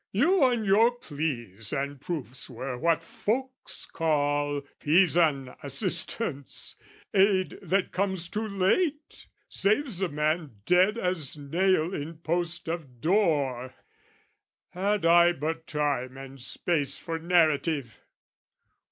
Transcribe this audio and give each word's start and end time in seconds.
"You 0.11 0.45
and 0.45 0.65
your 0.65 0.89
pleas 0.89 1.71
and 1.71 2.01
proofs 2.01 2.49
were 2.49 2.75
what 2.75 3.03
folks 3.03 3.85
call 3.85 4.61
"Pisan 4.79 5.53
assistance, 5.61 6.75
aid 7.13 7.59
that 7.61 7.91
comes 7.91 8.27
too 8.27 8.47
late, 8.47 9.27
"Saves 9.47 10.01
a 10.01 10.09
man 10.09 10.55
dead 10.65 10.97
as 10.97 11.37
nail 11.37 11.93
in 11.93 12.17
post 12.17 12.67
of 12.67 12.99
door. 12.99 13.75
"Had 14.69 15.05
I 15.05 15.33
but 15.33 15.67
time 15.67 16.17
and 16.17 16.41
space 16.41 16.97
for 16.97 17.19
narrative! 17.19 17.99